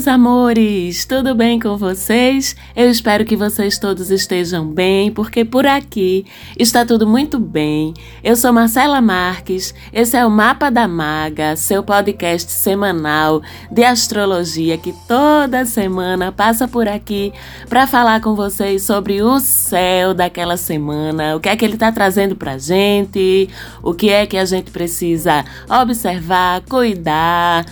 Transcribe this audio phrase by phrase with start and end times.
[0.00, 2.56] Meus amores, tudo bem com vocês?
[2.74, 6.24] Eu espero que vocês todos estejam bem, porque por aqui
[6.58, 7.92] está tudo muito bem.
[8.24, 14.78] Eu sou Marcela Marques, esse é o Mapa da Maga, seu podcast semanal de astrologia
[14.78, 17.30] que toda semana passa por aqui
[17.68, 21.92] para falar com vocês sobre o céu daquela semana, o que é que ele está
[21.92, 23.50] trazendo para gente,
[23.82, 27.66] o que é que a gente precisa observar, cuidar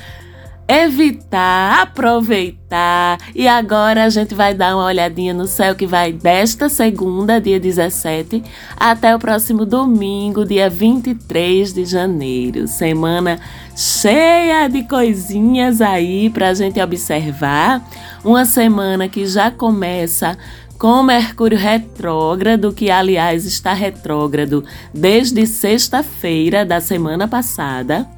[0.69, 3.19] evitar, aproveitar.
[3.35, 7.59] E agora a gente vai dar uma olhadinha no céu que vai desta segunda, dia
[7.59, 8.45] 17,
[8.77, 12.69] até o próximo domingo, dia 23 de janeiro.
[12.69, 13.41] Semana
[13.75, 17.83] cheia de coisinhas aí para a gente observar.
[18.23, 20.37] Uma semana que já começa
[20.79, 28.18] com Mercúrio retrógrado, que aliás está retrógrado desde sexta-feira da semana passada.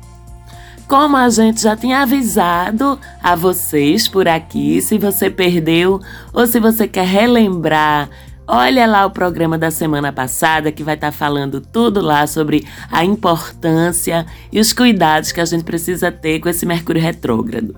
[0.90, 6.00] Como a gente já tinha avisado a vocês por aqui, se você perdeu
[6.32, 8.10] ou se você quer relembrar,
[8.44, 12.66] olha lá o programa da semana passada que vai estar tá falando tudo lá sobre
[12.90, 17.72] a importância e os cuidados que a gente precisa ter com esse Mercúrio retrógrado.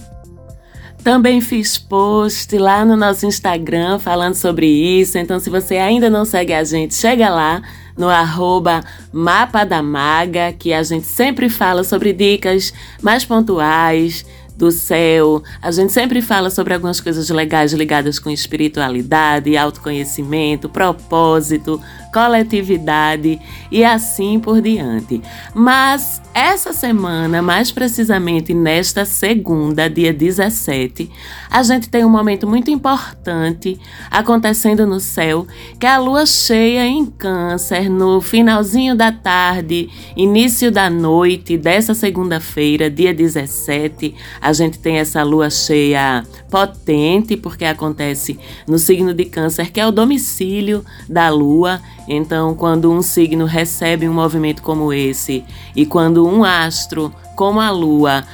[1.05, 6.25] Também fiz post lá no nosso Instagram falando sobre isso, então se você ainda não
[6.25, 7.61] segue a gente, chega lá
[7.97, 14.25] no arroba Mapa da Maga, que a gente sempre fala sobre dicas mais pontuais
[14.63, 15.43] do céu.
[15.61, 21.81] A gente sempre fala sobre algumas coisas legais ligadas com espiritualidade, autoconhecimento, propósito,
[22.13, 23.41] coletividade
[23.73, 25.21] e assim por diante.
[25.53, 31.11] Mas essa semana, mais precisamente nesta segunda, dia 17,
[31.51, 35.47] a gente tem um momento muito importante acontecendo no céu,
[35.81, 41.95] que é a lua cheia em Câncer, no finalzinho da tarde, início da noite dessa
[41.95, 44.15] segunda-feira, dia 17.
[44.41, 49.87] A gente tem essa lua cheia potente, porque acontece no signo de Câncer, que é
[49.87, 51.81] o domicílio da lua.
[52.09, 57.71] Então, quando um signo recebe um movimento como esse, e quando um astro, como a
[57.71, 58.25] Lua,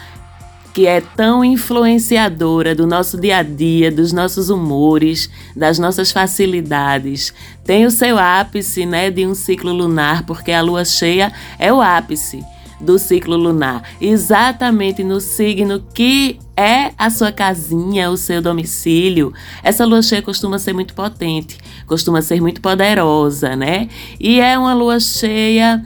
[0.73, 7.35] que é tão influenciadora do nosso dia a dia, dos nossos humores, das nossas facilidades,
[7.65, 11.81] tem o seu ápice, né, de um ciclo lunar, porque a lua cheia é o
[11.81, 12.45] ápice
[12.81, 19.33] do ciclo lunar, exatamente no signo que é a sua casinha, o seu domicílio.
[19.63, 23.89] Essa lua cheia costuma ser muito potente, costuma ser muito poderosa, né?
[24.19, 25.83] E é uma lua cheia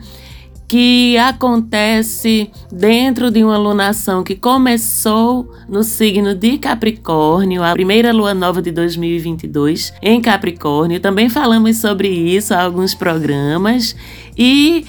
[0.67, 8.33] que acontece dentro de uma lunação que começou no signo de Capricórnio, a primeira lua
[8.33, 10.99] nova de 2022 em Capricórnio.
[10.99, 13.95] Também falamos sobre isso há alguns programas
[14.35, 14.83] e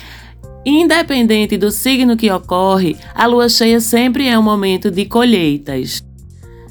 [0.67, 6.03] Independente do signo que ocorre, a lua cheia sempre é um momento de colheitas.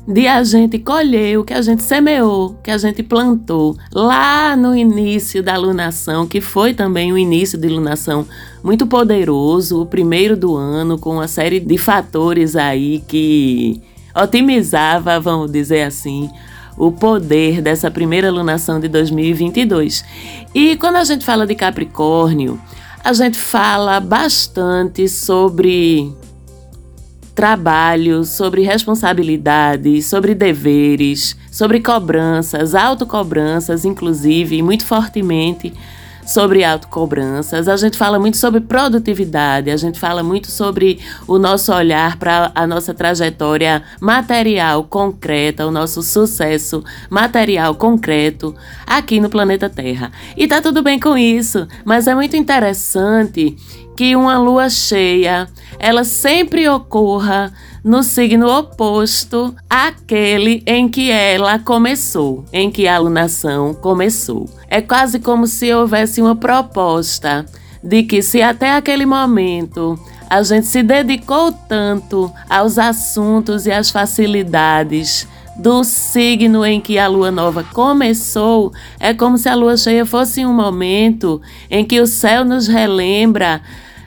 [0.08, 4.76] De a gente colher o que a gente semeou, que a gente plantou lá no
[4.76, 8.28] início da lunação, que foi também o início de lunação
[8.64, 13.82] muito poderoso, o primeiro do ano, com uma série de fatores aí que
[14.16, 16.30] otimizava, vamos dizer assim,
[16.78, 20.03] o poder dessa primeira lunação de 2022.
[20.53, 22.59] E quando a gente fala de Capricórnio,
[23.03, 26.14] a gente fala bastante sobre
[27.36, 35.74] trabalho, sobre responsabilidades, sobre deveres, sobre cobranças, autocobranças, inclusive, muito fortemente
[36.25, 41.73] sobre autocobranças, a gente fala muito sobre produtividade, a gente fala muito sobre o nosso
[41.73, 49.69] olhar para a nossa trajetória material concreta, o nosso sucesso material concreto aqui no planeta
[49.69, 50.11] Terra.
[50.38, 53.55] E tá tudo bem com isso, mas é muito interessante
[53.95, 55.47] que uma lua cheia,
[55.78, 57.53] ela sempre ocorra
[57.84, 64.50] no signo oposto àquele em que ela começou, em que a alunação começou.
[64.70, 67.46] É quase como se houvesse uma proposta
[67.84, 70.00] de que se até aquele momento
[70.30, 77.08] a gente se dedicou tanto aos assuntos e às facilidades do signo em que a
[77.08, 82.08] lua nova começou, é como se a lua cheia fosse um momento em que o
[82.08, 83.62] céu nos relembra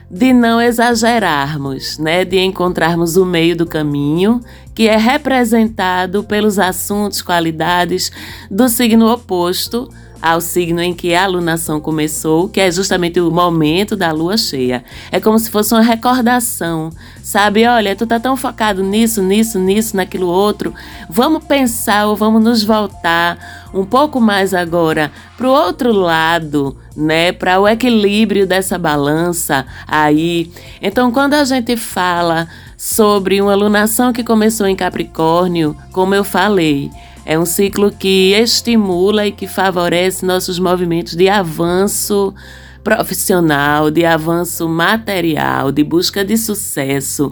[0.09, 4.41] de não exagerarmos, né, de encontrarmos o meio do caminho,
[4.73, 8.11] que é representado pelos assuntos, qualidades
[8.49, 9.89] do signo oposto
[10.21, 14.83] ao signo em que a alunação começou, que é justamente o momento da lua cheia.
[15.11, 16.89] É como se fosse uma recordação,
[17.23, 17.65] sabe?
[17.65, 20.73] Olha, tu tá tão focado nisso, nisso, nisso, naquilo outro.
[21.09, 27.31] Vamos pensar ou vamos nos voltar um pouco mais agora para o outro lado, né?
[27.31, 30.51] Para o equilíbrio dessa balança aí.
[30.81, 32.47] Então, quando a gente fala
[32.77, 36.91] sobre uma alunação que começou em Capricórnio, como eu falei.
[37.29, 42.33] É um ciclo que estimula e que favorece nossos movimentos de avanço
[42.81, 47.29] profissional, de avanço material, de busca de sucesso,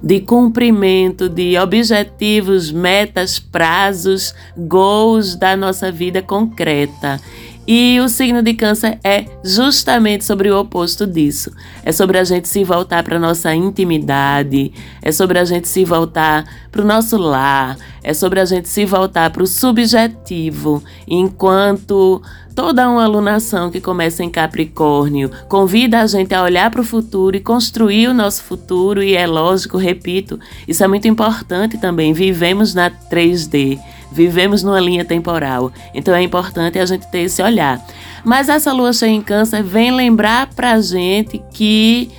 [0.00, 7.20] de cumprimento de objetivos, metas, prazos, goals da nossa vida concreta.
[7.66, 11.50] E o signo de Câncer é justamente sobre o oposto disso.
[11.82, 14.72] É sobre a gente se voltar para nossa intimidade,
[15.02, 18.84] é sobre a gente se voltar para o nosso lar, é sobre a gente se
[18.84, 22.22] voltar para o subjetivo, enquanto
[22.54, 27.36] toda uma alunação que começa em Capricórnio convida a gente a olhar para o futuro
[27.36, 32.12] e construir o nosso futuro, e é lógico, repito, isso é muito importante também.
[32.12, 33.78] Vivemos na 3D
[34.10, 35.72] vivemos numa linha temporal.
[35.94, 37.84] Então é importante a gente ter esse olhar.
[38.24, 42.10] Mas essa lua cheia em câncer vem lembrar pra gente que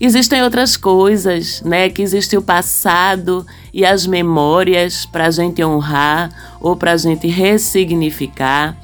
[0.00, 1.88] existem outras coisas, né?
[1.88, 7.26] Que existe o passado e as memórias para a gente honrar ou para a gente
[7.26, 8.76] ressignificar,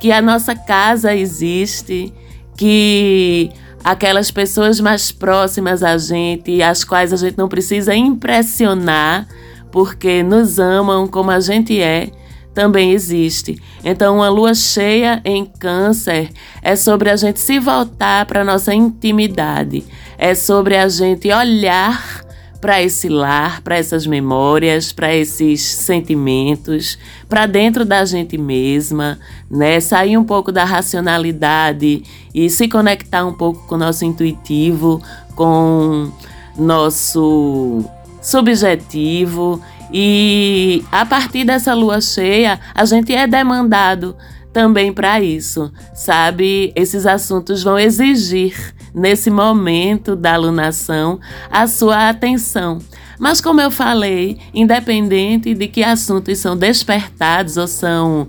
[0.00, 2.12] que a nossa casa existe,
[2.56, 3.50] que
[3.84, 9.26] aquelas pessoas mais próximas a gente, as quais a gente não precisa impressionar,
[9.70, 12.10] porque nos amam como a gente é,
[12.54, 13.60] também existe.
[13.84, 16.30] Então, uma lua cheia em Câncer
[16.62, 19.84] é sobre a gente se voltar para nossa intimidade,
[20.18, 22.24] é sobre a gente olhar
[22.60, 29.18] para esse lar, para essas memórias, para esses sentimentos, para dentro da gente mesma,
[29.50, 29.80] né?
[29.80, 32.02] Sair um pouco da racionalidade
[32.34, 35.02] e se conectar um pouco com o nosso intuitivo,
[35.34, 36.12] com
[36.58, 37.82] nosso
[38.20, 39.60] subjetivo
[39.92, 44.16] e a partir dessa lua cheia, a gente é demandado
[44.52, 46.72] também para isso, sabe?
[46.74, 51.20] Esses assuntos vão exigir, nesse momento da alunação,
[51.50, 52.78] a sua atenção.
[53.18, 58.26] Mas, como eu falei, independente de que assuntos são despertados ou são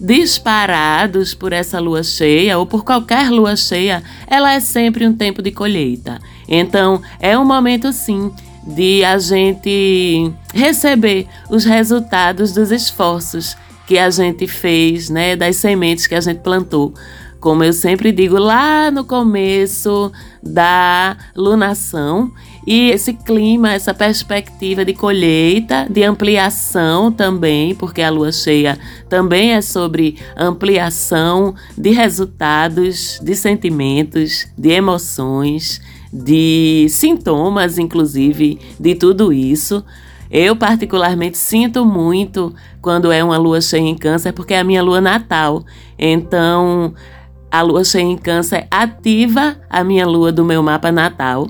[0.00, 5.42] disparados por essa lua cheia ou por qualquer lua cheia, ela é sempre um tempo
[5.42, 6.18] de colheita.
[6.48, 8.32] Então, é um momento sim
[8.66, 16.06] de a gente receber os resultados dos esforços que a gente fez, né, das sementes
[16.06, 16.94] que a gente plantou.
[17.40, 20.12] Como eu sempre digo lá no começo
[20.42, 22.30] da lunação,
[22.66, 28.78] e esse clima, essa perspectiva de colheita, de ampliação também, porque a lua cheia
[29.08, 35.80] também é sobre ampliação de resultados, de sentimentos, de emoções
[36.12, 39.84] de sintomas, inclusive, de tudo isso.
[40.30, 44.82] Eu, particularmente, sinto muito quando é uma lua cheia em Câncer, porque é a minha
[44.82, 45.64] lua natal.
[45.98, 46.94] Então,
[47.50, 51.48] a lua cheia em Câncer ativa a minha lua do meu mapa natal,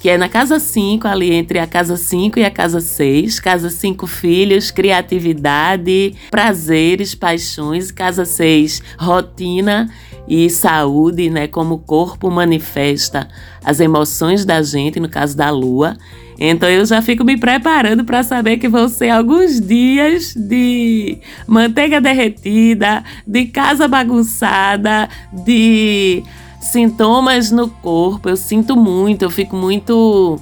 [0.00, 3.38] que é na casa 5, ali entre a casa 5 e a casa 6.
[3.38, 7.92] Casa 5, filhos, criatividade, prazeres, paixões.
[7.92, 9.90] Casa 6, rotina
[10.26, 11.46] e saúde, né?
[11.46, 13.28] Como o corpo manifesta
[13.62, 15.98] as emoções da gente, no caso da lua.
[16.38, 22.00] Então eu já fico me preparando para saber que vão ser alguns dias de manteiga
[22.00, 25.06] derretida, de casa bagunçada,
[25.44, 26.22] de
[26.60, 28.28] sintomas no corpo.
[28.28, 30.40] Eu sinto muito, eu fico muito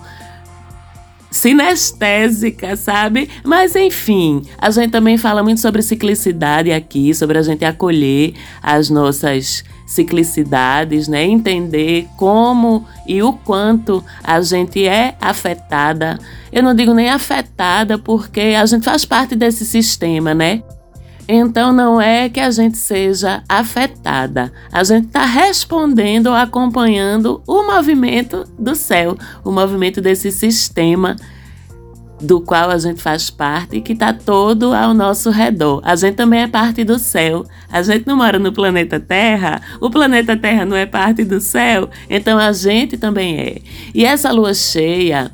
[1.30, 3.28] sinestésica, sabe?
[3.44, 8.90] Mas enfim, a gente também fala muito sobre ciclicidade aqui, sobre a gente acolher as
[8.90, 11.24] nossas ciclicidades, né?
[11.24, 16.18] Entender como e o quanto a gente é afetada.
[16.52, 20.62] Eu não digo nem afetada porque a gente faz parte desse sistema, né?
[21.28, 27.64] Então não é que a gente seja afetada, a gente está respondendo ou acompanhando o
[27.64, 31.16] movimento do céu, o movimento desse sistema
[32.20, 35.80] do qual a gente faz parte e que está todo ao nosso redor.
[35.84, 37.44] A gente também é parte do céu.
[37.70, 41.88] A gente não mora no planeta Terra, o planeta Terra não é parte do céu,
[42.08, 43.58] então a gente também é.
[43.94, 45.30] E essa lua cheia,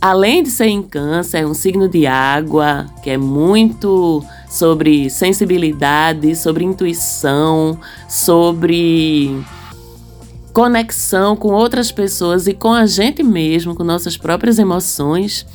[0.00, 6.34] além de ser em Câncer, é um signo de água, que é muito sobre sensibilidade,
[6.34, 7.78] sobre intuição,
[8.08, 9.40] sobre
[10.52, 15.46] conexão com outras pessoas e com a gente mesmo, com nossas próprias emoções.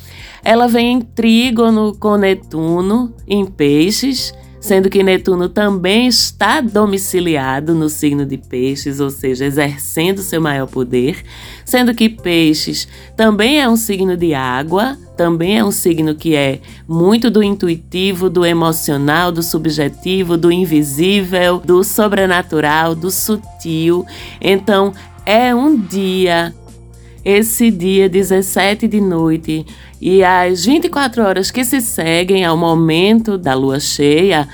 [0.42, 7.88] Ela vem em trígono com Netuno em Peixes sendo que Netuno também está domiciliado no
[7.88, 11.22] signo de Peixes, ou seja, exercendo seu maior poder,
[11.64, 16.60] sendo que Peixes também é um signo de água, também é um signo que é
[16.86, 24.04] muito do intuitivo, do emocional, do subjetivo, do invisível, do sobrenatural, do sutil.
[24.40, 24.92] Então,
[25.24, 26.54] é um dia
[27.26, 29.66] esse dia 17 de noite
[30.00, 34.46] e as 24 horas que se seguem ao momento da lua cheia,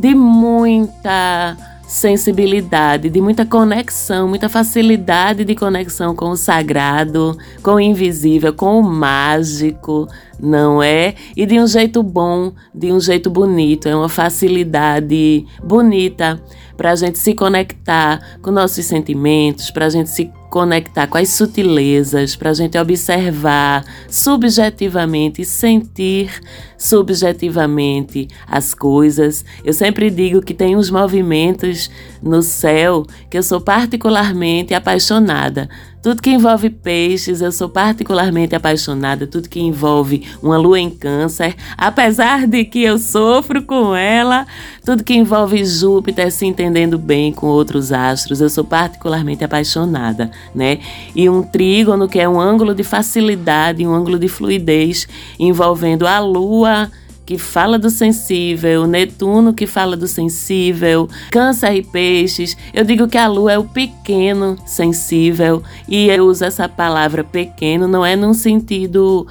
[0.00, 1.54] de muita
[1.86, 8.80] sensibilidade, de muita conexão, muita facilidade de conexão com o sagrado, com o invisível, com
[8.80, 10.08] o mágico,
[10.40, 11.14] não é?
[11.36, 16.42] E de um jeito bom, de um jeito bonito, é uma facilidade bonita
[16.78, 21.28] para a gente se conectar com nossos sentimentos, para a gente se conectar com as
[21.28, 26.30] sutilezas, para a gente observar subjetivamente sentir
[26.78, 29.44] subjetivamente as coisas.
[29.62, 31.90] Eu sempre digo que tem uns movimentos
[32.22, 35.68] no céu que eu sou particularmente apaixonada.
[36.06, 39.26] Tudo que envolve peixes, eu sou particularmente apaixonada.
[39.26, 44.46] Tudo que envolve uma lua em câncer, apesar de que eu sofro com ela,
[44.84, 50.78] tudo que envolve Júpiter se entendendo bem com outros astros, eu sou particularmente apaixonada, né?
[51.12, 55.08] E um trígono que é um ângulo de facilidade, um ângulo de fluidez
[55.40, 56.88] envolvendo a lua
[57.26, 62.56] que fala do sensível, Netuno que fala do sensível, Câncer e Peixes.
[62.72, 67.88] Eu digo que a Lua é o pequeno sensível e eu uso essa palavra pequeno
[67.88, 69.26] não é num sentido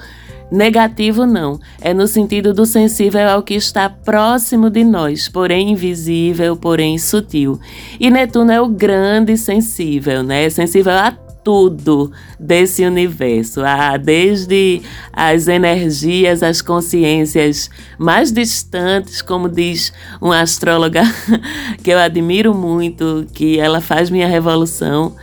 [0.50, 6.56] negativo não, é no sentido do sensível ao que está próximo de nós, porém invisível,
[6.56, 7.58] porém sutil.
[7.98, 10.48] E Netuno é o grande sensível, né?
[10.48, 12.10] Sensível a tudo
[12.40, 21.02] desse universo, ah, desde as energias, as consciências mais distantes, como diz uma astróloga
[21.84, 25.14] que eu admiro muito, que ela faz minha revolução.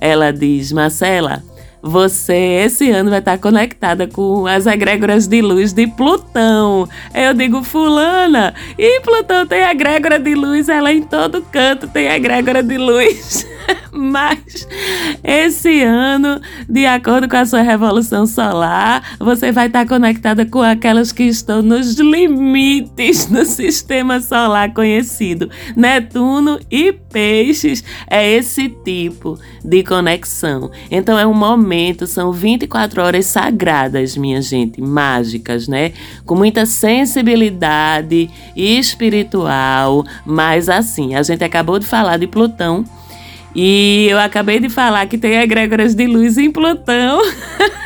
[0.00, 1.44] Ela diz: Marcela,
[1.80, 6.88] você esse ano vai estar conectada com as egrégoras de luz de Plutão.
[7.14, 12.64] Eu digo, fulana, e Plutão tem egrégora de luz, ela em todo canto tem egrégora
[12.64, 13.46] de luz.
[13.92, 14.66] Mas
[15.22, 21.12] esse ano, de acordo com a sua revolução solar, você vai estar conectada com aquelas
[21.12, 25.50] que estão nos limites do sistema solar conhecido.
[25.76, 30.70] Netuno e Peixes é esse tipo de conexão.
[30.90, 35.92] Então é um momento, são 24 horas sagradas, minha gente, mágicas, né?
[36.24, 42.84] Com muita sensibilidade espiritual, mas assim, a gente acabou de falar de Plutão
[43.54, 47.20] e eu acabei de falar que tem egrégoras de luz em Plutão.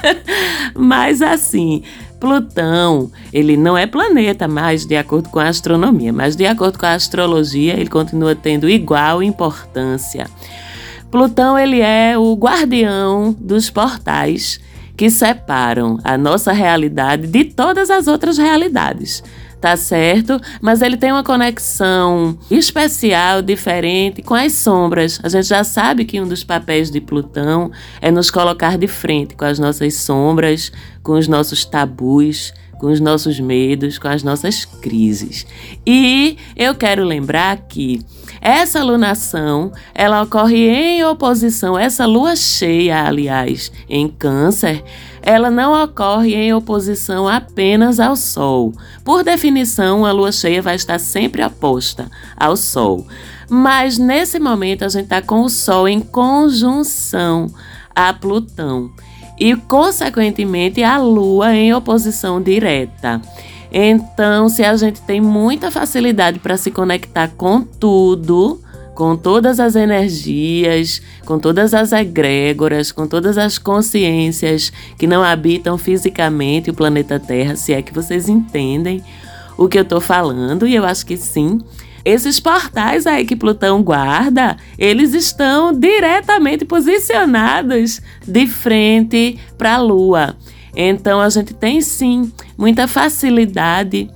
[0.74, 1.82] mas assim,
[2.20, 6.86] Plutão, ele não é planeta mais de acordo com a astronomia, mas de acordo com
[6.86, 10.26] a astrologia, ele continua tendo igual importância.
[11.10, 14.60] Plutão, ele é o guardião dos portais
[14.96, 19.22] que separam a nossa realidade de todas as outras realidades
[19.62, 20.40] tá certo?
[20.60, 25.20] Mas ele tem uma conexão especial, diferente com as sombras.
[25.22, 29.36] A gente já sabe que um dos papéis de Plutão é nos colocar de frente
[29.36, 34.64] com as nossas sombras, com os nossos tabus, com os nossos medos, com as nossas
[34.64, 35.46] crises.
[35.86, 38.04] E eu quero lembrar que
[38.40, 44.82] essa alunação, ela ocorre em oposição, essa lua cheia, aliás, em Câncer,
[45.22, 48.72] ela não ocorre em oposição apenas ao Sol.
[49.04, 53.06] Por definição, a lua cheia vai estar sempre oposta ao Sol.
[53.48, 57.46] Mas nesse momento a gente está com o Sol em conjunção
[57.94, 58.90] a Plutão
[59.38, 63.20] e, consequentemente, a Lua em oposição direta.
[63.72, 68.60] Então, se a gente tem muita facilidade para se conectar com tudo,
[69.02, 75.76] com todas as energias, com todas as egrégoras, com todas as consciências que não habitam
[75.76, 79.02] fisicamente o planeta Terra, se é que vocês entendem
[79.58, 81.58] o que eu estou falando, e eu acho que sim.
[82.04, 90.36] Esses portais aí que Plutão guarda, eles estão diretamente posicionados de frente para a Lua.
[90.76, 94.08] Então a gente tem sim muita facilidade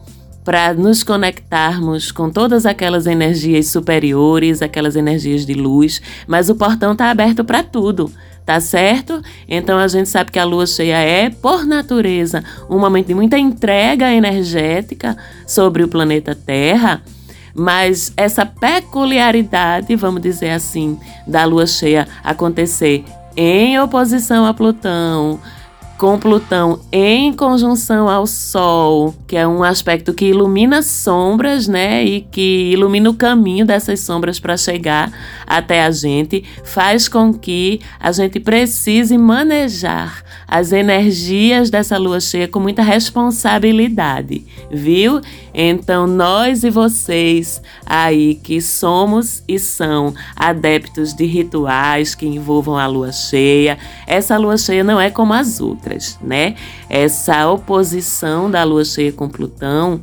[0.47, 6.93] para nos conectarmos com todas aquelas energias superiores, aquelas energias de luz, mas o portão
[6.93, 8.11] está aberto para tudo
[8.45, 9.21] tá certo?
[9.49, 13.37] Então a gente sabe que a lua cheia é, por natureza, um momento de muita
[13.37, 17.03] entrega energética sobre o planeta Terra.
[17.53, 23.05] Mas essa peculiaridade, vamos dizer assim, da lua cheia acontecer
[23.37, 25.41] em oposição a Plutão,
[25.99, 32.05] com Plutão em conjunção ao Sol, que é um aspecto que ilumina sombras, né?
[32.05, 35.11] E que ilumina o caminho dessas sombras para chegar
[35.47, 42.47] até a gente, faz com que a gente precise manejar as energias dessa lua cheia
[42.47, 45.21] com muita responsabilidade, viu?
[45.53, 52.87] Então, nós e vocês aí que somos e são adeptos de rituais que envolvam a
[52.87, 55.86] lua cheia, essa lua cheia não é como as outras,
[56.21, 56.55] né?
[56.89, 60.01] Essa oposição da lua cheia com Plutão,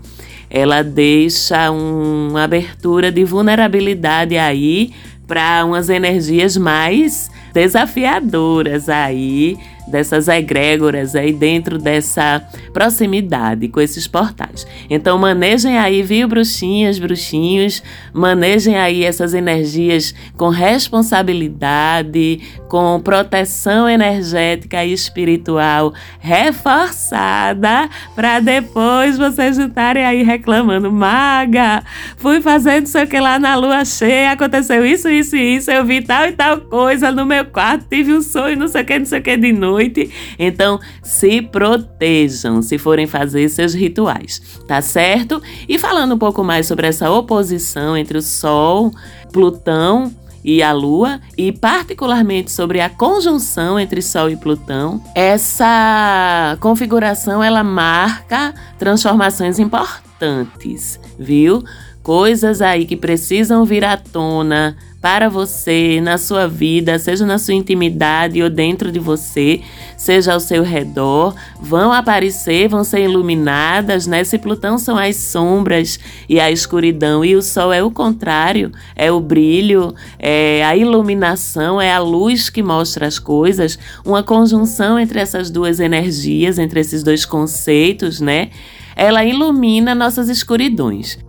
[0.49, 4.91] ela deixa um, uma abertura de vulnerabilidade aí
[5.27, 12.41] para umas energias mais desafiadoras aí dessas egrégoras aí dentro dessa
[12.73, 14.65] proximidade com esses portais.
[14.89, 24.83] Então manejem aí, viu, bruxinhas, bruxinhos, manejem aí essas energias com responsabilidade, com proteção energética
[24.83, 31.83] e espiritual reforçada, para depois vocês estarem aí reclamando, maga,
[32.17, 35.85] fui fazendo sei o que lá na lua cheia, aconteceu isso, isso e isso, eu
[35.85, 38.99] vi tal e tal coisa no meu quarto, tive um sonho, não sei o que,
[38.99, 40.11] não sei o que de novo noite.
[40.37, 45.41] Então, se protejam se forem fazer seus rituais, tá certo?
[45.67, 48.91] E falando um pouco mais sobre essa oposição entre o Sol,
[49.31, 50.13] Plutão
[50.43, 57.63] e a Lua, e particularmente sobre a conjunção entre Sol e Plutão, essa configuração ela
[57.63, 61.63] marca transformações importantes, viu?
[62.03, 67.53] Coisas aí que precisam vir à tona para você, na sua vida, seja na sua
[67.53, 69.59] intimidade ou dentro de você,
[69.97, 74.23] seja ao seu redor, vão aparecer, vão ser iluminadas, né?
[74.23, 79.11] Se Plutão são as sombras e a escuridão, e o Sol é o contrário, é
[79.11, 85.19] o brilho, é a iluminação, é a luz que mostra as coisas, uma conjunção entre
[85.19, 88.51] essas duas energias, entre esses dois conceitos, né?
[88.95, 91.19] Ela ilumina nossas escuridões.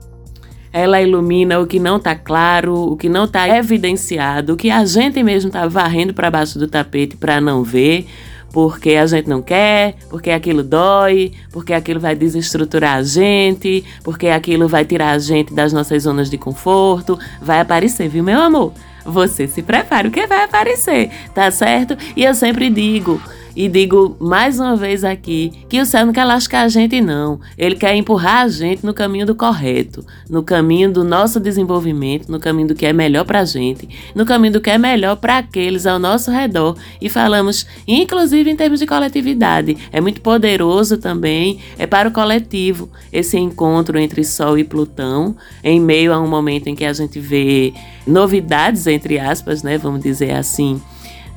[0.76, 4.84] Ela ilumina o que não está claro, o que não está evidenciado, o que a
[4.84, 8.08] gente mesmo está varrendo para baixo do tapete para não ver,
[8.52, 14.26] porque a gente não quer, porque aquilo dói, porque aquilo vai desestruturar a gente, porque
[14.26, 17.16] aquilo vai tirar a gente das nossas zonas de conforto.
[17.40, 18.72] Vai aparecer, viu, meu amor?
[19.06, 21.96] Você se prepare, o que vai aparecer, tá certo?
[22.16, 23.22] E eu sempre digo.
[23.56, 27.38] E digo mais uma vez aqui que o céu não quer lascar a gente, não.
[27.56, 32.40] Ele quer empurrar a gente no caminho do correto, no caminho do nosso desenvolvimento, no
[32.40, 35.38] caminho do que é melhor para a gente, no caminho do que é melhor para
[35.38, 36.76] aqueles ao nosso redor.
[37.00, 39.76] E falamos, inclusive em termos de coletividade.
[39.92, 45.80] É muito poderoso também, é para o coletivo esse encontro entre Sol e Plutão, em
[45.80, 47.72] meio a um momento em que a gente vê
[48.04, 49.78] novidades, entre aspas, né?
[49.78, 50.80] Vamos dizer assim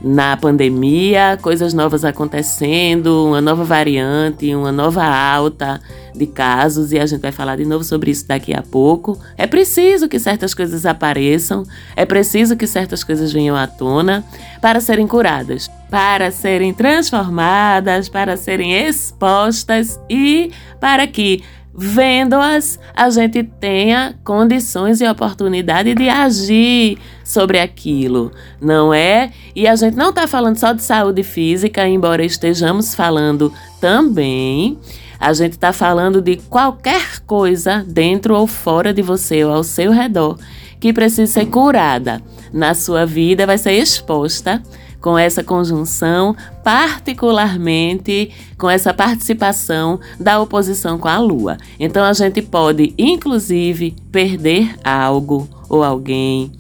[0.02, 5.82] na pandemia, coisas novas acontecendo, uma nova variante, uma nova alta
[6.16, 9.20] de casos, e a gente vai falar de novo sobre isso daqui a pouco.
[9.38, 11.64] É preciso que certas coisas apareçam,
[11.96, 14.24] é preciso que certas coisas venham à tona
[14.62, 21.44] para serem curadas, para serem transformadas, para serem expostas e para que
[21.78, 29.32] vendo-as, a gente tenha condições e oportunidade de agir sobre aquilo, não é?
[29.56, 34.80] E a gente não está falando só de saúde física, embora estejamos falando também.
[35.20, 39.92] A gente está falando de qualquer coisa dentro ou fora de você ou ao seu
[39.92, 40.38] redor
[40.80, 42.22] que precisa ser curada
[42.54, 44.62] na sua vida, vai ser exposta
[45.02, 51.58] com essa conjunção, particularmente com essa participação da oposição com a Lua.
[51.80, 56.52] Então a gente pode, inclusive, perder algo ou alguém.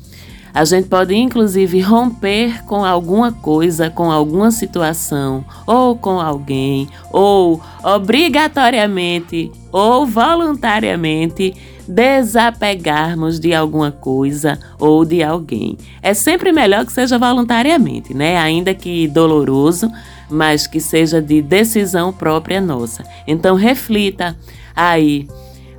[0.53, 7.61] A gente pode, inclusive, romper com alguma coisa, com alguma situação, ou com alguém, ou
[7.83, 11.53] obrigatoriamente ou voluntariamente
[11.87, 15.77] desapegarmos de alguma coisa ou de alguém.
[16.01, 18.37] É sempre melhor que seja voluntariamente, né?
[18.37, 19.91] Ainda que doloroso,
[20.29, 23.03] mas que seja de decisão própria nossa.
[23.25, 24.35] Então reflita
[24.75, 25.27] aí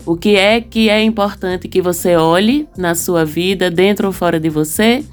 [0.07, 4.41] o que é que é importante que você olhe na sua vida, dentro ou fora
[4.41, 5.05] de você,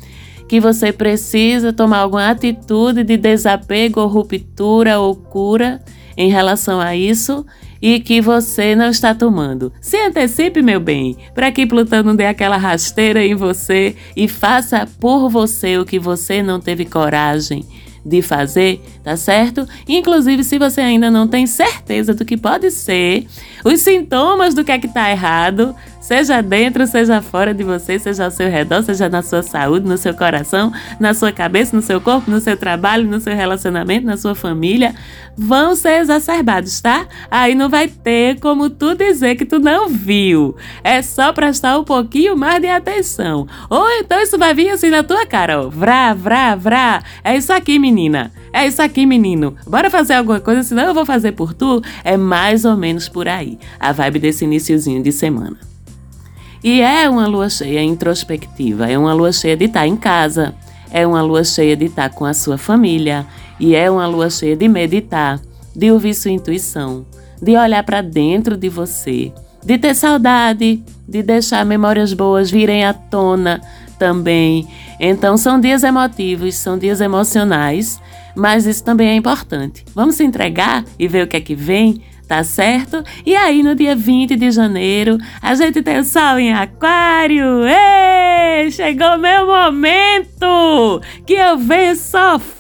[0.48, 5.82] que você precisa tomar alguma atitude de desapego ou ruptura ou cura
[6.16, 7.46] em relação a isso
[7.86, 9.72] e que você não está tomando.
[9.80, 14.90] Se antecipe, meu bem, para que Plutão não dê aquela rasteira em você e faça
[15.00, 17.64] por você o que você não teve coragem
[18.04, 19.68] de fazer, tá certo?
[19.88, 23.28] Inclusive, se você ainda não tem certeza do que pode ser,
[23.64, 28.26] os sintomas do que é que tá errado, seja dentro, seja fora de você, seja
[28.26, 32.00] ao seu redor, seja na sua saúde, no seu coração, na sua cabeça, no seu
[32.00, 34.94] corpo, no seu trabalho, no seu relacionamento, na sua família,
[35.36, 37.08] vão ser exacerbados, tá?
[37.30, 40.56] Aí não vai ter como tu dizer que tu não viu.
[40.84, 43.48] É só prestar um pouquinho mais de atenção.
[43.68, 45.70] Ou então isso vai vir assim na tua cara, ó.
[45.70, 47.02] Vrá, vrá, vrá.
[47.24, 48.32] É isso aqui, menina.
[48.54, 49.56] É isso aqui, menino.
[49.66, 51.82] Bora fazer alguma coisa, senão eu vou fazer por tu.
[52.04, 53.58] É mais ou menos por aí.
[53.80, 55.75] A vibe desse iníciozinho de semana.
[56.66, 60.56] E é uma lua cheia introspectiva, é uma lua cheia de estar em casa,
[60.90, 63.24] é uma lua cheia de estar com a sua família,
[63.60, 65.40] e é uma lua cheia de meditar,
[65.76, 67.06] de ouvir sua intuição,
[67.40, 69.32] de olhar para dentro de você,
[69.64, 73.62] de ter saudade, de deixar memórias boas virem à tona
[74.00, 74.68] também.
[75.00, 78.02] Então são dias emotivos, são dias emocionais,
[78.36, 79.86] mas isso também é importante.
[79.94, 83.04] Vamos se entregar e ver o que é que vem tá certo?
[83.26, 87.64] E aí, no dia 20 de janeiro, a gente tem o sol em Aquário.
[87.66, 91.96] Ei, chegou meu momento que eu venho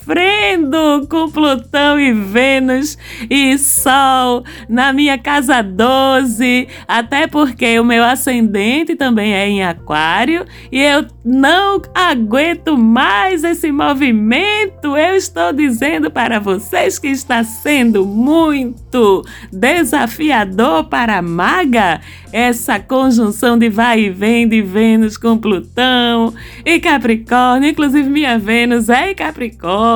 [0.06, 2.96] sofrendo com Plutão e Vênus
[3.28, 10.46] e Sol na minha casa 12, até porque o meu ascendente também é em Aquário
[10.72, 14.96] e eu não aguento mais esse movimento.
[14.96, 22.00] Eu estou dizendo para vocês que está sendo muito desafiador para a maga
[22.36, 26.34] essa conjunção de vai e vem de Vênus com Plutão
[26.66, 27.70] e Capricórnio.
[27.70, 29.95] Inclusive, minha Vênus é em Capricórnio,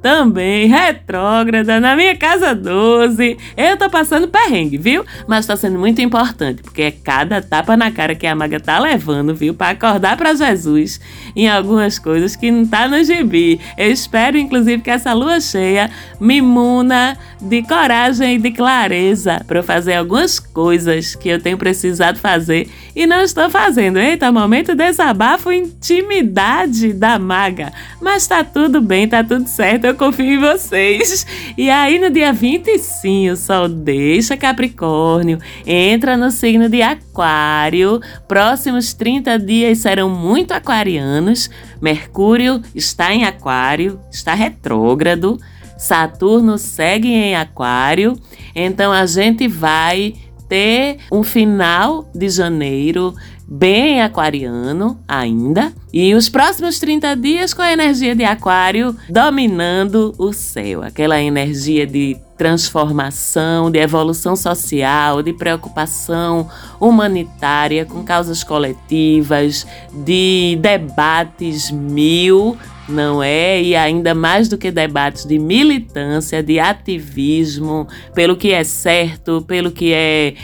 [0.00, 3.36] também retrógrada na minha casa 12.
[3.56, 5.04] Eu tô passando perrengue, viu?
[5.26, 8.78] Mas tá sendo muito importante, porque é cada tapa na cara que a maga tá
[8.78, 9.54] levando, viu?
[9.54, 11.00] Para acordar para Jesus
[11.34, 13.60] em algumas coisas que não tá no gibi.
[13.76, 15.90] Eu espero, inclusive, que essa lua cheia
[16.20, 22.18] me muna de coragem e de clareza para fazer algumas coisas que eu tenho precisado
[22.18, 23.98] fazer e não estou fazendo.
[23.98, 27.72] Eita, momento desabafo, intimidade da maga.
[28.00, 31.26] Mas tá tudo bem, tá tudo certo, eu confio em vocês.
[31.56, 38.00] E aí no dia 25, o Sol deixa Capricórnio, entra no signo de Aquário.
[38.26, 41.50] Próximos 30 dias serão muito aquarianos.
[41.80, 45.38] Mercúrio está em Aquário, está retrógrado.
[45.76, 48.16] Saturno segue em Aquário,
[48.54, 50.14] então a gente vai
[50.52, 53.14] ter um final de janeiro
[53.48, 55.72] bem aquariano ainda.
[55.90, 61.86] E os próximos 30 dias com a energia de Aquário dominando o céu, aquela energia
[61.86, 69.66] de transformação, de evolução social, de preocupação humanitária com causas coletivas,
[70.04, 72.58] de debates mil
[72.88, 73.62] não é?
[73.62, 79.70] E ainda mais do que debates de militância, de ativismo, pelo que é certo, pelo
[79.70, 80.34] que é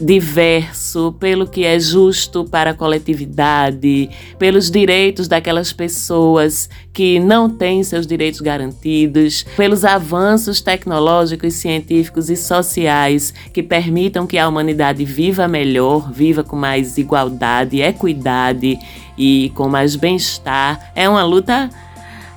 [0.00, 7.82] diverso, pelo que é justo para a coletividade, pelos direitos daquelas pessoas que não têm
[7.82, 15.46] seus direitos garantidos, pelos avanços tecnológicos, científicos e sociais que permitam que a humanidade viva
[15.46, 18.78] melhor, viva com mais igualdade, equidade
[19.16, 20.92] e com mais bem-estar.
[20.94, 21.70] É uma luta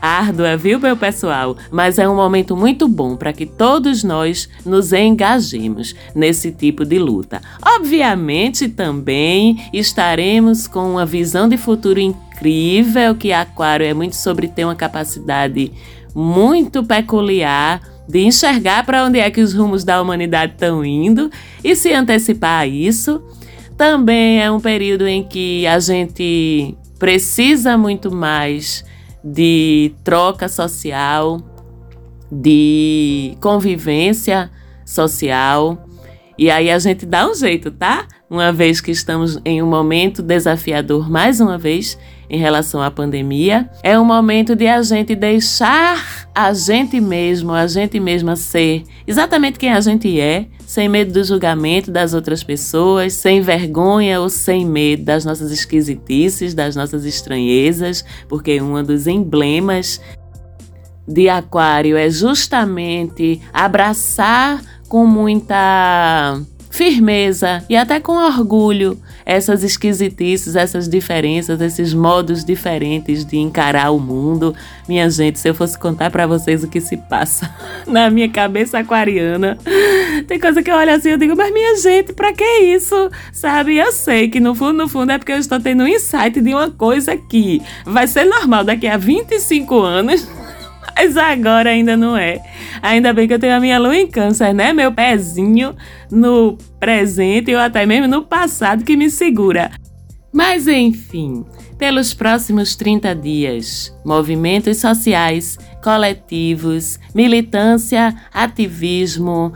[0.01, 1.57] árdua, viu, meu pessoal?
[1.71, 6.99] Mas é um momento muito bom para que todos nós nos engajemos nesse tipo de
[6.99, 7.41] luta.
[7.61, 14.65] Obviamente, também estaremos com uma visão de futuro incrível, que Aquário é muito sobre ter
[14.65, 15.71] uma capacidade
[16.13, 21.29] muito peculiar de enxergar para onde é que os rumos da humanidade estão indo
[21.63, 23.21] e se antecipar a isso.
[23.77, 28.83] Também é um período em que a gente precisa muito mais
[29.33, 31.41] de troca social,
[32.31, 34.49] de convivência
[34.85, 35.85] social.
[36.37, 38.07] E aí a gente dá um jeito, tá?
[38.29, 41.97] Uma vez que estamos em um momento desafiador mais uma vez
[42.29, 47.65] em relação à pandemia, é um momento de a gente deixar a gente mesmo, a
[47.65, 53.13] gente mesma ser exatamente quem a gente é, sem medo do julgamento das outras pessoas,
[53.13, 59.99] sem vergonha ou sem medo das nossas esquisitices, das nossas estranhezas, porque um dos emblemas
[61.07, 66.39] de Aquário é justamente abraçar com muita
[66.77, 73.99] firmeza e até com orgulho essas esquisitices, essas diferenças, esses modos diferentes de encarar o
[73.99, 74.55] mundo.
[74.87, 77.51] Minha gente, se eu fosse contar para vocês o que se passa
[77.87, 79.57] na minha cabeça aquariana,
[80.27, 83.09] tem coisa que eu olho assim e digo, mas minha gente, pra que isso?
[83.33, 83.75] Sabe?
[83.75, 86.53] Eu sei que no fundo, no fundo é porque eu estou tendo um insight de
[86.53, 90.27] uma coisa que vai ser normal daqui a 25 anos
[90.97, 92.41] Mas agora ainda não é.
[92.81, 94.73] Ainda bem que eu tenho a minha lua em câncer, né?
[94.73, 95.75] Meu pezinho
[96.11, 99.69] no presente ou até mesmo no passado que me segura.
[100.33, 101.45] Mas enfim,
[101.77, 109.53] pelos próximos 30 dias, movimentos sociais, coletivos, militância, ativismo,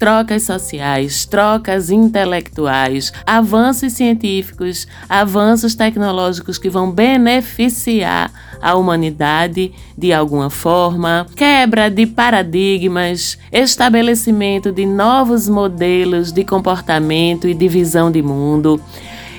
[0.00, 8.32] trocas sociais, trocas intelectuais, avanços científicos, avanços tecnológicos que vão beneficiar
[8.62, 17.52] a humanidade de alguma forma, quebra de paradigmas, estabelecimento de novos modelos de comportamento e
[17.52, 18.80] de visão de mundo.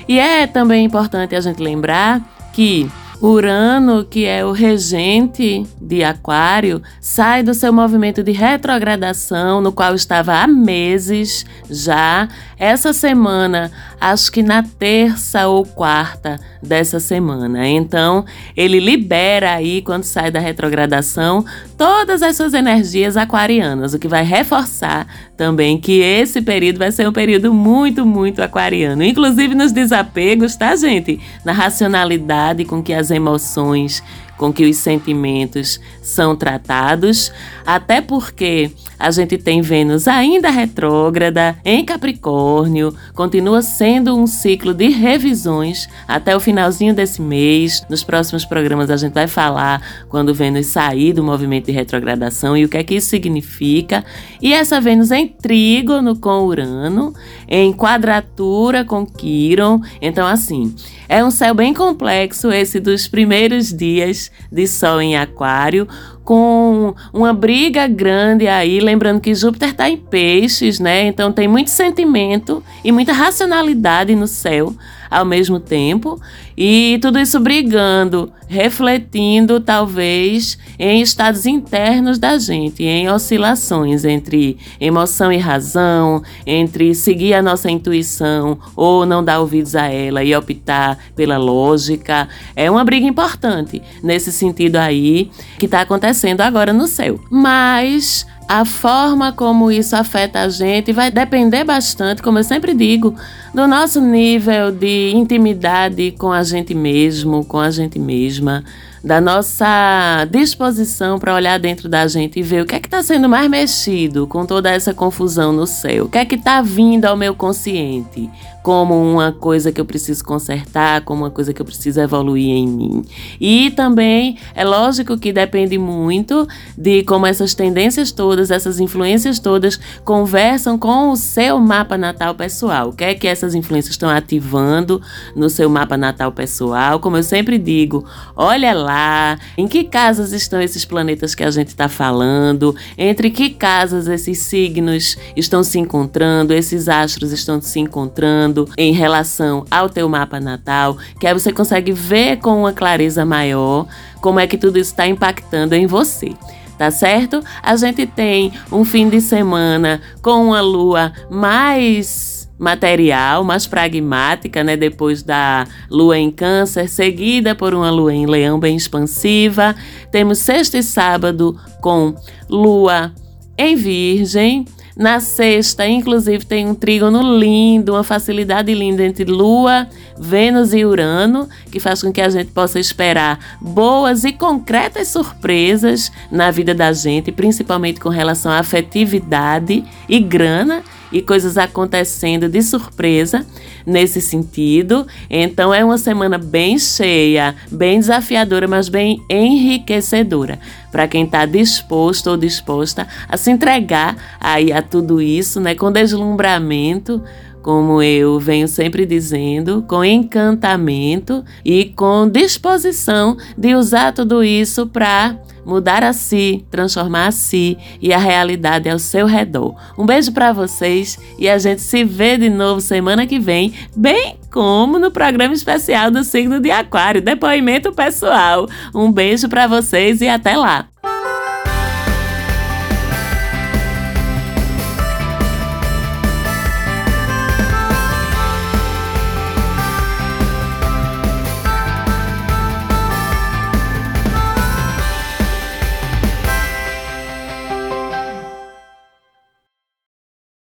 [0.08, 2.22] E é também importante a gente lembrar
[2.52, 2.88] que
[3.22, 9.94] Urano, que é o regente de Aquário, sai do seu movimento de retrogradação, no qual
[9.94, 12.28] estava há meses já.
[12.58, 13.70] Essa semana,
[14.02, 17.68] acho que na terça ou quarta dessa semana.
[17.68, 18.24] Então,
[18.56, 21.44] ele libera aí, quando sai da retrogradação,
[21.78, 27.08] todas as suas energias aquarianas, o que vai reforçar também que esse período vai ser
[27.08, 29.04] um período muito, muito aquariano.
[29.04, 31.20] Inclusive nos desapegos, tá, gente?
[31.44, 34.02] Na racionalidade com que as emoções
[34.42, 37.30] com que os sentimentos são tratados,
[37.64, 44.88] até porque a gente tem Vênus ainda retrógrada em Capricórnio, continua sendo um ciclo de
[44.88, 47.86] revisões até o finalzinho desse mês.
[47.88, 52.64] Nos próximos programas a gente vai falar quando Vênus sair do movimento de retrogradação e
[52.64, 54.04] o que é que isso significa.
[54.40, 57.14] E essa Vênus em trígono com Urano,
[57.46, 59.80] em quadratura com Quiron.
[60.00, 60.74] Então, assim,
[61.08, 65.86] é um céu bem complexo esse dos primeiros dias de Sol em Aquário,
[66.24, 71.06] com uma briga grande aí, lembrando que Júpiter está em peixes, né?
[71.06, 74.74] Então tem muito sentimento e muita racionalidade no céu
[75.10, 76.18] ao mesmo tempo,
[76.56, 85.30] e tudo isso brigando, refletindo talvez em estados internos da gente, em oscilações entre emoção
[85.30, 90.98] e razão, entre seguir a nossa intuição ou não dar ouvidos a ela e optar
[91.14, 92.26] pela lógica.
[92.56, 96.11] É uma briga importante nesse sentido aí que está acontecendo
[96.42, 97.18] agora no céu.
[97.30, 103.14] Mas a forma como isso afeta a gente vai depender bastante, como eu sempre digo,
[103.54, 108.62] do nosso nível de intimidade com a gente mesmo, com a gente mesma,
[109.02, 113.02] da nossa disposição para olhar dentro da gente e ver o que é que está
[113.02, 117.06] sendo mais mexido com toda essa confusão no céu, o que é que está vindo
[117.06, 118.30] ao meu consciente,
[118.62, 122.68] como uma coisa que eu preciso consertar, como uma coisa que eu preciso evoluir em
[122.68, 123.04] mim.
[123.40, 126.46] E também é lógico que depende muito
[126.78, 132.90] de como essas tendências todas, essas influências todas conversam com o seu mapa natal pessoal.
[132.90, 135.02] O que é que essas influências estão ativando
[135.34, 137.00] no seu mapa natal pessoal?
[137.00, 141.68] Como eu sempre digo, olha lá em que casas estão esses planetas que a gente
[141.68, 148.51] está falando, entre que casas esses signos estão se encontrando, esses astros estão se encontrando
[148.76, 153.86] em relação ao teu mapa natal, que aí você consegue ver com uma clareza maior
[154.20, 156.32] como é que tudo isso está impactando em você
[156.78, 157.40] tá certo?
[157.62, 164.76] A gente tem um fim de semana com uma lua mais material, mais pragmática, né?
[164.76, 169.74] Depois da lua em Câncer, seguida por uma lua em Leão bem expansiva.
[170.10, 172.14] Temos sexta e sábado com
[172.48, 173.12] lua
[173.56, 174.64] em Virgem.
[174.96, 181.48] Na sexta, inclusive, tem um trígono lindo, uma facilidade linda entre Lua, Vênus e Urano,
[181.70, 186.92] que faz com que a gente possa esperar boas e concretas surpresas na vida da
[186.92, 193.46] gente, principalmente com relação à afetividade e grana e coisas acontecendo de surpresa
[193.86, 195.06] nesse sentido.
[195.28, 200.58] Então é uma semana bem cheia, bem desafiadora, mas bem enriquecedora
[200.90, 205.90] para quem está disposto ou disposta a se entregar aí a tudo isso, né, com
[205.90, 207.22] deslumbramento
[207.62, 215.38] como eu venho sempre dizendo, com encantamento e com disposição de usar tudo isso para
[215.64, 219.76] mudar a si, transformar a si e a realidade ao seu redor.
[219.96, 224.36] Um beijo para vocês e a gente se vê de novo semana que vem, bem
[224.50, 228.68] como no programa especial do signo de Aquário, depoimento pessoal.
[228.94, 230.91] Um beijo para vocês e até lá.